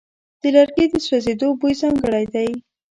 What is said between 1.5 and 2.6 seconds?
بوی ځانګړی دی.